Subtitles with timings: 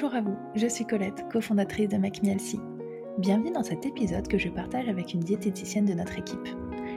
[0.00, 2.60] Bonjour à vous, je suis Colette, cofondatrice de MacMielsi.
[3.18, 6.48] Bienvenue dans cet épisode que je partage avec une diététicienne de notre équipe.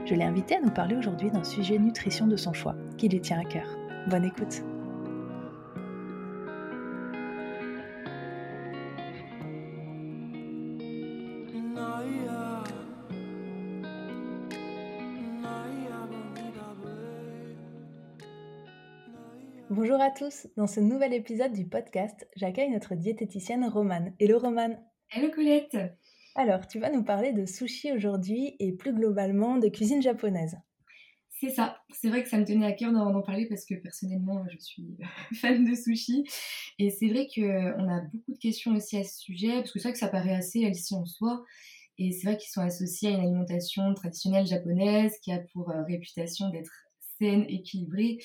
[0.06, 3.20] Je l'ai invitée à nous parler aujourd'hui d'un sujet nutrition de son choix, qui lui
[3.20, 3.66] tient à cœur.
[4.08, 4.62] Bonne écoute
[19.92, 24.16] Bonjour à tous, dans ce nouvel épisode du podcast, j'accueille notre diététicienne Romane.
[24.22, 24.82] Hello Romane.
[25.10, 25.76] Hello Colette.
[26.36, 30.56] Alors, tu vas nous parler de sushi aujourd'hui et plus globalement de cuisine japonaise.
[31.30, 34.46] C'est ça, c'est vrai que ça me tenait à cœur d'en parler parce que personnellement
[34.50, 34.98] je suis
[35.42, 36.24] fan de sushi.
[36.80, 39.90] Et c'est vrai qu'on a beaucoup de questions aussi à ce sujet parce que c'est
[39.90, 41.44] vrai que ça paraît assez healthy en soi.
[41.98, 45.84] Et c'est vrai qu'ils sont associés à une alimentation traditionnelle japonaise qui a pour euh,
[45.84, 46.72] réputation d'être
[47.20, 48.20] saine, équilibrée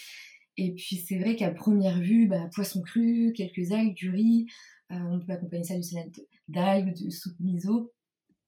[0.56, 4.46] et puis c'est vrai qu'à première vue, bah, poisson cru, quelques algues, du riz,
[4.92, 6.12] euh, on peut accompagner ça du salade
[6.48, 7.92] d'algues, de soupe miso.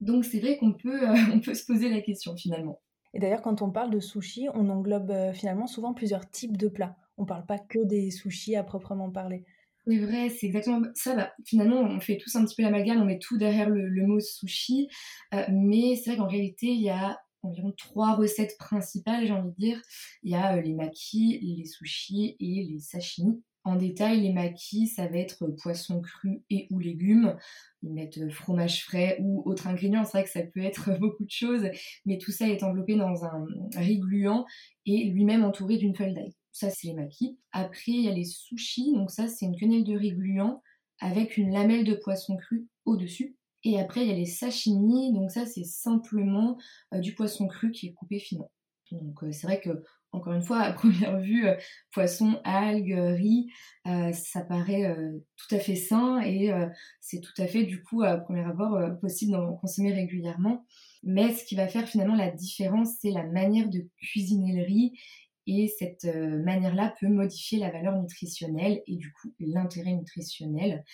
[0.01, 2.81] Donc c'est vrai qu'on peut, euh, on peut se poser la question finalement.
[3.15, 6.69] Et d'ailleurs, quand on parle de sushi, on englobe euh, finalement souvent plusieurs types de
[6.69, 6.97] plats.
[7.17, 9.45] On ne parle pas que des sushis à proprement parler.
[9.87, 11.17] C'est vrai, c'est exactement ça.
[11.17, 14.21] Bah, finalement, on fait tous un petit peu l'amalgame, on met tout derrière le, mot
[14.21, 14.89] sushi.
[15.51, 19.57] mais c'est vrai qu'en réalité, il y a environ trois recettes principales, j'ai envie de
[19.57, 19.83] dire.
[20.23, 23.43] Il y a euh, les makis, les sushis et les sashimi.
[23.65, 27.37] En détail, les makis, ça va être poisson cru et ou légumes.
[27.83, 30.05] Ils mettent euh, fromage frais ou autres ingrédients.
[30.05, 31.69] C'est vrai que ça peut être beaucoup de choses,
[32.07, 34.47] mais tout ça est enveloppé dans un riz gluant
[34.87, 36.35] et lui-même entouré d'une feuille d'ail.
[36.53, 37.39] Ça, c'est les makis.
[37.53, 38.93] Après, il y a les sushis.
[38.95, 40.63] Donc ça, c'est une quenelle de riz gluant
[41.01, 43.37] avec une lamelle de poisson cru au-dessus.
[43.65, 46.57] Et après, il y a les sashimi, donc ça, c'est simplement
[46.95, 48.51] euh, du poisson cru qui est coupé finement.
[48.93, 51.57] Donc euh, c'est vrai que, encore une fois, à première vue, euh,
[51.93, 53.51] poisson, algues, riz,
[54.13, 54.95] ça paraît
[55.37, 56.51] tout à fait sain et
[57.01, 60.67] c'est tout à fait, du coup, à premier abord, possible d'en consommer régulièrement.
[61.03, 64.93] Mais ce qui va faire finalement la différence, c'est la manière de cuisiner le riz
[65.49, 70.85] et cette euh, manière-là peut modifier la valeur nutritionnelle et du coup l'intérêt nutritionnel.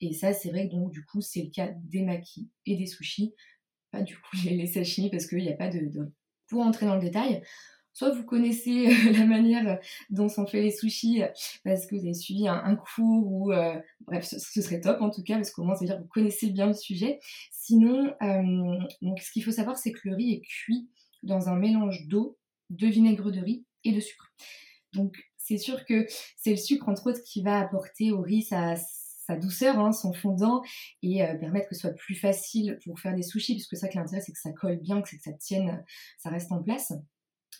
[0.00, 2.86] Et ça, c'est vrai que donc du coup, c'est le cas des makis et des
[2.86, 3.34] sushis,
[3.90, 5.90] pas du coup les sashimi parce qu'il n'y a pas de,
[6.48, 7.42] Pour entrer dans le détail,
[7.92, 9.80] soit vous connaissez euh, la manière
[10.10, 11.22] dont sont faits les sushis
[11.64, 15.24] parce que vous avez suivi un, cours ou euh, bref ce, serait top en tout
[15.24, 17.18] cas parce qu'au moins ça veut dire que vous connaissez bien le sujet.
[17.50, 18.14] Sinon
[19.02, 20.88] donc ce qu'il faut savoir c'est que le riz est cuit
[21.24, 22.38] dans un mélange d'eau
[22.70, 24.32] de vinaigre de riz et de sucre.
[24.92, 26.06] Donc c'est sûr que
[26.36, 28.76] c'est le sucre entre autres qui va apporter au riz sa,
[29.40, 30.62] douceur, hein, son fondant
[31.02, 33.96] et euh, permettre que ce soit plus facile pour faire des sushis, puisque ça que
[33.96, 35.82] l'intérêt c'est que ça colle bien, que, que ça tienne,
[36.18, 36.92] ça reste en place.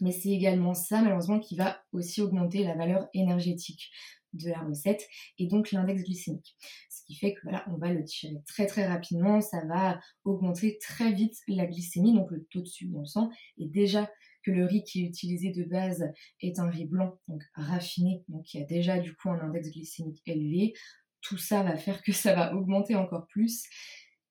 [0.00, 3.90] Mais c'est également ça malheureusement qui va aussi augmenter la valeur énergétique
[4.34, 5.06] de la recette
[5.38, 6.56] et donc l'index glycémique.
[6.90, 10.78] Ce qui fait que voilà, on va le tirer très très rapidement, ça va augmenter
[10.78, 13.30] très vite la glycémie, donc le taux de sucre dans le sang.
[13.58, 14.10] Et déjà
[14.44, 16.04] que le riz qui est utilisé de base
[16.40, 20.22] est un riz blanc, donc raffiné, donc qui a déjà du coup un index glycémique
[20.26, 20.74] élevé,
[21.20, 23.64] tout ça va faire que ça va augmenter encore plus.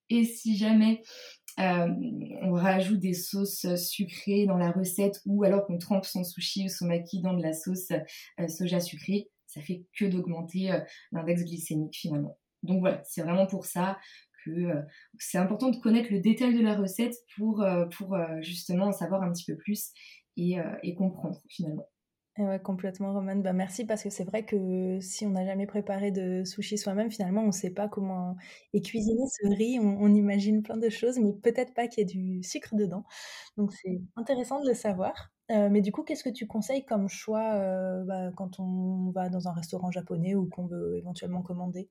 [0.09, 1.01] Et si jamais
[1.59, 1.87] euh,
[2.41, 6.69] on rajoute des sauces sucrées dans la recette ou alors qu'on trempe son sushi ou
[6.69, 10.79] son maki dans de la sauce euh, soja sucrée, ça fait que d'augmenter euh,
[11.11, 12.37] l'index glycémique finalement.
[12.63, 13.97] Donc voilà, c'est vraiment pour ça
[14.51, 14.81] euh,
[15.19, 18.91] c'est important de connaître le détail de la recette pour, euh, pour euh, justement en
[18.91, 19.91] savoir un petit peu plus
[20.37, 20.55] et,
[20.97, 21.87] comprendre finalement.
[22.39, 23.35] ouais, complètement, Roman.
[23.35, 27.11] Bah, merci parce que c'est vrai que si on n'a jamais préparé de sushi soi-même,
[27.11, 28.35] finalement, on ne sait pas comment
[28.73, 29.79] est cuisiner ce riz.
[29.79, 33.03] On, imagine plein de choses, mais peut-être pas qu'il y ait du sucre dedans.
[33.57, 35.31] Donc, c'est intéressant de le savoir.
[35.49, 37.59] mais du coup, qu'est-ce que tu conseilles comme choix
[38.05, 41.89] bah, quand on va dans un restaurant japonais ou qu'on veut éventuellement commander?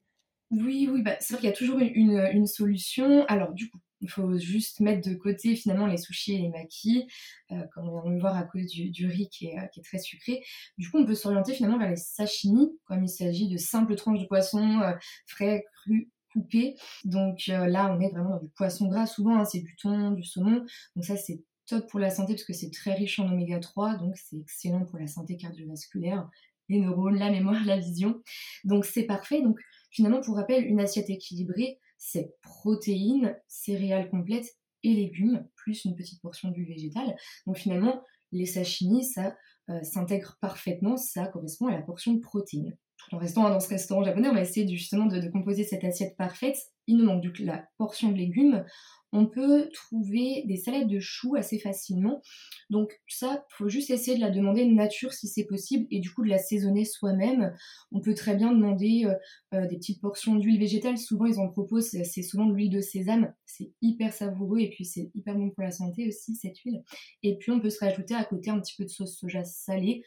[0.52, 3.24] Oui, oui, bah, c'est vrai qu'il y a toujours une, solution.
[3.26, 7.06] Alors, du coup, il faut juste mettre de côté finalement les sushis et les makis,
[7.52, 10.42] euh, comme on vient de le voir à cause du, riz qui est, très sucré.
[10.76, 14.20] Du coup, on peut s'orienter finalement vers les sashimi, comme il s'agit de simples tranches
[14.20, 14.92] de poisson euh,
[15.26, 16.74] frais, crus, coupés.
[17.04, 19.06] Donc euh, là, on est vraiment dans du poisson gras.
[19.06, 20.66] Souvent, hein, c'est du thon, du saumon.
[20.96, 23.96] Donc ça, c'est top pour la santé parce que c'est très riche en oméga 3,
[23.96, 26.28] donc c'est excellent pour la santé cardiovasculaire,
[26.68, 28.20] les neurones, la mémoire, la vision.
[28.64, 29.40] Donc c'est parfait.
[29.40, 29.58] Donc
[29.92, 34.48] Finalement, pour rappel, une assiette équilibrée, c'est protéines, céréales complètes
[34.82, 37.14] et légumes, plus une petite portion du végétal.
[37.46, 38.02] Donc finalement,
[38.32, 39.36] les sashimi, ça
[39.70, 42.76] euh, s'intègre parfaitement, ça correspond à la portion de protéines.
[43.10, 46.56] En restant dans ce restaurant japonais, on va essayer justement de, composer cette assiette parfaite.
[46.86, 48.64] Il nous manque donc la portion de légumes.
[49.12, 52.22] On peut trouver des salades de choux assez facilement.
[52.70, 56.24] Donc ça, faut juste essayer de la demander nature si c'est possible et du coup
[56.24, 57.54] de l'assaisonner soi-même.
[57.92, 59.14] On peut très bien demander euh,
[59.54, 60.96] euh, des petites portions d'huile végétale.
[60.96, 63.34] Souvent ils en proposent, c'est souvent de l'huile de sésame.
[63.44, 66.82] C'est hyper savoureux et puis c'est hyper bon pour la santé aussi cette huile.
[67.22, 70.02] Et puis on peut se rajouter à côté un petit peu de sauce soja salée.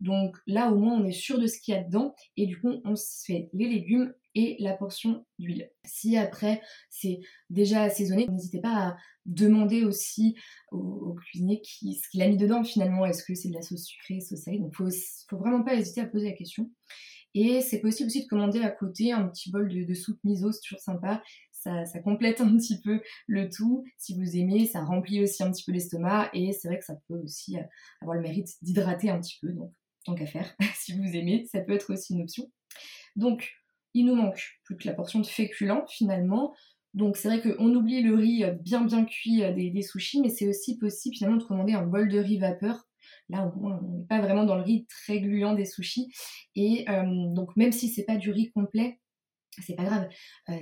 [0.00, 2.60] Donc là au moins on est sûr de ce qu'il y a dedans et du
[2.60, 5.70] coup on se fait les légumes et la portion d'huile.
[5.84, 7.20] Si après c'est
[7.50, 8.96] déjà assaisonné, pas à
[9.26, 10.34] demander aussi
[10.72, 13.04] au, cuisinier ce qu'il a mis dedans finalement.
[13.04, 14.58] Est-ce que c'est de la sauce sucrée, sauce salée?
[14.58, 14.88] Donc faut,
[15.38, 16.70] vraiment pas hésiter à poser la question.
[17.34, 20.62] Et c'est possible aussi de commander à côté un petit bol de, soupe miso, c'est
[20.62, 21.22] toujours sympa.
[21.52, 23.84] Ça, ça, complète un petit peu le tout.
[23.98, 26.96] Si vous aimez, ça remplit aussi un petit peu l'estomac et c'est vrai que ça
[27.06, 27.56] peut aussi
[28.00, 29.52] avoir le mérite d'hydrater un petit peu.
[29.52, 29.72] Donc,
[30.04, 32.50] tant qu'à faire, si vous aimez, ça peut être aussi une option.
[33.16, 33.50] Donc,
[33.94, 36.54] il nous manque plus que la portion de féculents finalement.
[36.98, 40.48] Donc c'est vrai qu'on oublie le riz bien bien cuit euh, des, sushis, mais c'est
[40.48, 42.88] aussi possible finalement de commander un bol de riz vapeur.
[43.28, 46.12] Là, on n'est pas vraiment dans le riz très gluant des sushis.
[46.56, 48.98] Et euh, donc même si c'est pas du riz complet,
[49.64, 50.08] c'est pas grave.
[50.48, 50.58] Euh,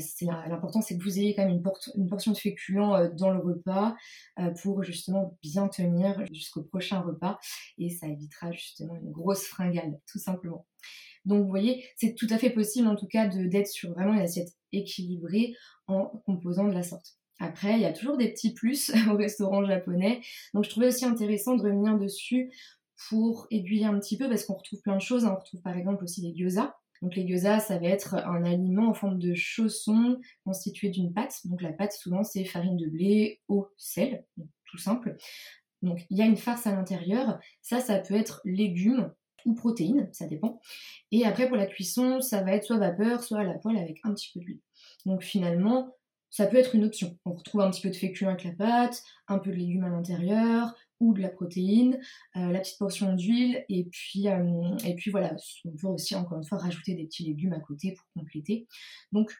[0.47, 1.63] l'important c'est que vous ayez quand même
[1.95, 3.97] une, portion de féculents dans le repas
[4.63, 7.39] pour justement bien tenir jusqu'au prochain repas
[7.79, 10.67] et ça évitera justement une grosse fringale tout simplement.
[11.27, 14.21] Donc vous voyez, c'est tout à fait possible en tout cas d'être sur vraiment une
[14.21, 15.55] assiette équilibrée
[15.87, 17.19] en composant de la sorte.
[17.39, 20.21] Après, il y a toujours des petits plus au restaurant japonais.
[20.55, 22.51] Donc je trouvais aussi intéressant de revenir dessus
[23.09, 25.25] pour aiguiller un petit peu parce qu'on retrouve plein de choses.
[25.25, 26.77] On retrouve par exemple aussi les gyoza.
[27.03, 31.41] Donc les gyoza, ça va être un aliment en forme de chausson constitué d'une pâte.
[31.45, 34.25] Donc la pâte, souvent, c'est farine de blé, eau, sel,
[34.65, 35.17] tout simple.
[35.83, 37.39] Donc il y a une farce à l'intérieur.
[37.61, 39.13] Ça, ça peut être légumes,
[39.47, 40.61] ou protéines, ça dépend.
[41.13, 44.01] Et après pour la cuisson, ça va être soit vapeur, soit à la poêle avec
[44.05, 44.61] un petit peu d'huile.
[45.07, 45.97] Donc finalement,
[46.31, 47.17] ça peut être une option.
[47.25, 49.89] On retrouve un petit peu de féculent avec la pâte, un peu de légumes à
[49.89, 51.99] l'intérieur, ou de la protéine,
[52.37, 55.35] euh, la petite portion d'huile, et puis euh, et puis voilà,
[55.65, 58.67] on peut aussi encore une fois rajouter des petits légumes à côté pour compléter.
[59.13, 59.35] Donc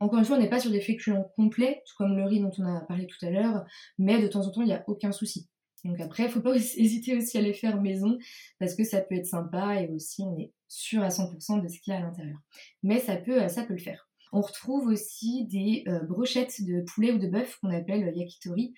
[0.00, 2.52] encore une fois, on n'est pas sur des féculents complets, tout comme le riz dont
[2.58, 3.64] on a parlé tout à l'heure,
[3.98, 5.48] mais de temps en temps, il n'y a aucun souci.
[5.84, 8.18] Donc après, faut pas hésiter aussi à les faire maison
[8.58, 11.80] parce que ça peut être sympa et aussi on est sûr à 100% de ce
[11.80, 12.38] qu'il y a à l'intérieur.
[12.82, 14.08] Mais ça peut, ça peut le faire.
[14.32, 18.74] On retrouve aussi des euh, brochettes de poulet ou de bœuf qu'on appelle yakitori.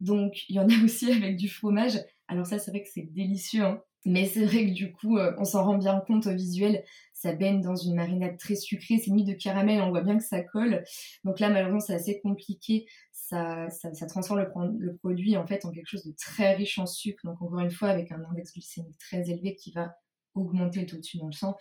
[0.00, 1.98] Donc il y en a aussi avec du fromage.
[2.28, 3.64] Alors ça, c'est vrai que c'est délicieux.
[3.64, 3.82] Hein.
[4.06, 6.84] Mais c'est vrai que du coup, euh, on s'en rend bien compte au visuel.
[7.14, 10.24] Ça baigne dans une marinade très sucrée, c'est mis de caramel, on voit bien que
[10.24, 10.84] ça colle.
[11.24, 12.86] Donc là, malheureusement, c'est assez compliqué
[13.28, 14.44] ça, transforme
[14.78, 17.20] le, produit en fait en quelque chose de très riche en sucre.
[17.24, 19.96] Donc encore une fois, avec un index glycémique très élevé qui va
[20.34, 21.56] augmenter le taux de sucre dans le sang.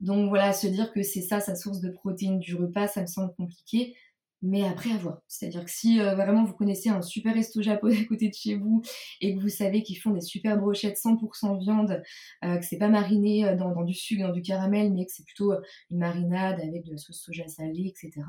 [0.00, 3.06] Donc voilà, se dire que c'est ça sa source de protéines du repas, ça me
[3.06, 3.94] semble compliqué.
[4.42, 5.22] Mais après à voir.
[5.28, 8.54] C'est-à-dire que si euh, vraiment vous connaissez un super resto japonais à côté de chez
[8.54, 8.82] vous
[9.22, 12.02] et que vous savez qu'ils font des super brochettes 100% viande,
[12.44, 15.24] euh, que c'est pas mariné euh, dans, du sucre, dans du caramel, mais que c'est
[15.24, 15.54] plutôt
[15.90, 18.26] une marinade avec de la sauce soja salée, etc.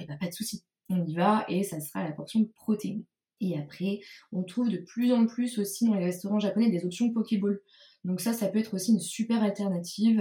[0.00, 3.04] et bah, pas de souci on y va et ça sera la portion de protéines.
[3.40, 4.00] Et après,
[4.32, 7.60] on trouve de plus en plus aussi dans les restaurants japonais des options Pokéball.
[8.04, 10.20] Donc ça, ça peut être aussi une super alternative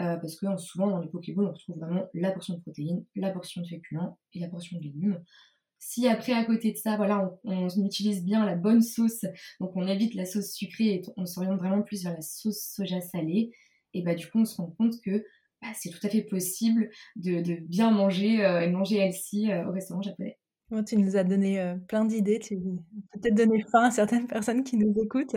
[0.00, 3.30] euh, parce que souvent dans les Pokéballs, on retrouve vraiment la portion de protéines, la
[3.30, 5.22] portion de féculents et la portion de légumes.
[5.78, 9.24] Si après à côté de ça, voilà, on, utilise bien la bonne sauce,
[9.60, 13.00] donc on évite la sauce sucrée et on s'oriente vraiment plus vers la sauce soja
[13.00, 13.50] salée,
[13.94, 15.24] et bah du coup on se rend compte que
[15.62, 19.72] bah, c'est tout à fait possible de, bien manger euh, et manger healthy euh, au
[19.72, 20.39] restaurant japonais
[20.86, 24.76] tu nous as donné plein d'idées, tu as peut-être donné faim à certaines personnes qui
[24.76, 25.36] nous écoutent.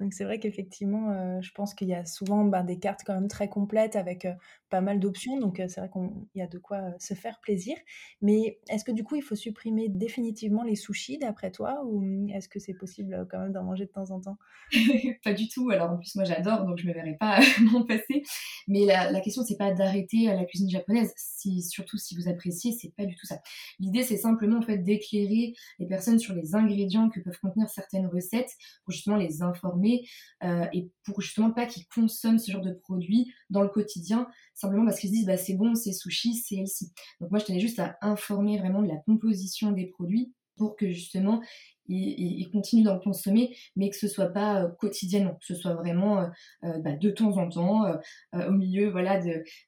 [0.00, 3.28] Donc c'est vrai qu'effectivement, je pense qu'il y a souvent bah, des cartes quand même
[3.28, 4.26] très complètes avec
[4.70, 5.38] pas mal d'options.
[5.38, 7.76] Donc c'est vrai qu'il y a de quoi se faire plaisir.
[8.22, 11.82] Mais est-ce que du coup, il faut supprimer définitivement les sushis d'après toi?
[11.84, 14.38] Ou est-ce que c'est possible quand même d'en manger de temps en temps?
[15.24, 15.70] Pas du tout.
[15.70, 17.38] Alors en plus, moi j'adore, donc je ne me verrai pas
[17.72, 18.22] m'en passer.
[18.68, 21.12] Mais la, la question, c'est pas d'arrêter la cuisine japonaise.
[21.16, 23.40] Surtout si vous appréciez, c'est pas du tout ça.
[23.78, 28.06] L'idée, c'est simplement en fait d'éclairer les personnes sur les ingrédients que peuvent contenir certaines
[28.06, 28.50] recettes
[28.84, 30.06] pour justement les informer
[30.42, 34.84] euh, et pour justement pas qu'ils consomment ce genre de produits dans le quotidien simplement
[34.84, 36.92] parce qu'ils se disent bah c'est bon c'est sushi c'est ici.
[37.20, 40.90] Donc moi je tenais juste à informer vraiment de la composition des produits pour que
[40.90, 41.42] justement
[41.88, 46.20] ils, continuent d'en consommer, mais que ce soit pas euh, quotidiennement, que ce soit vraiment
[46.20, 46.26] euh,
[46.64, 47.84] euh, bah, de temps en temps,
[48.32, 49.20] au milieu voilà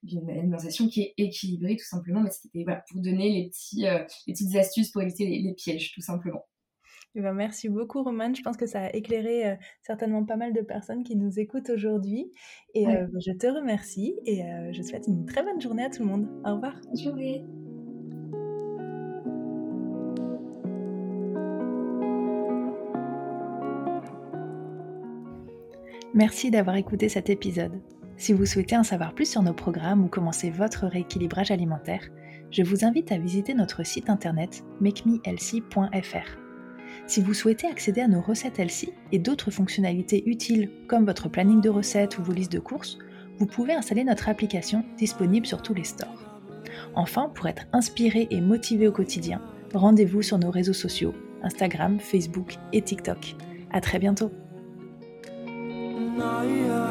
[0.03, 2.23] d'une alimentation qui est équilibrée tout simplement.
[2.23, 3.83] Mais c'était voilà, pour donner les, petits,
[4.27, 6.47] les petites astuces pour éviter les, pièges tout simplement.
[7.15, 10.61] Eh ben, merci beaucoup Romane, je pense que ça a éclairé certainement pas mal de
[10.61, 12.31] personnes qui nous écoutent aujourd'hui.
[12.75, 14.43] Et je te remercie et
[14.73, 16.29] je souhaite une très bonne journée à tout le monde.
[16.45, 16.79] Au revoir.
[16.85, 17.66] Bonne journée.
[26.15, 27.81] Merci d'avoir écouté cet épisode.
[28.17, 32.09] Si vous souhaitez en savoir plus sur nos programmes ou commencer votre rééquilibrage alimentaire,
[32.51, 36.39] je vous invite à visiter notre site internet makemehealthy.fr.
[37.07, 41.61] Si vous souhaitez accéder à nos recettes Elsie et d'autres fonctionnalités utiles comme votre planning
[41.61, 42.99] de recettes ou vos listes de courses,
[43.39, 46.25] vous pouvez installer notre application disponible sur tous les stores.
[46.95, 49.43] Enfin, pour être inspiré et motivé au quotidien,
[49.75, 53.37] rendez-vous sur nos réseaux sociaux Instagram, Facebook et TikTok.
[53.71, 54.33] À très bientôt.
[56.26, 56.86] I am.